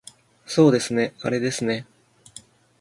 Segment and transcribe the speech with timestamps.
[0.47, 1.85] そうですねあれですね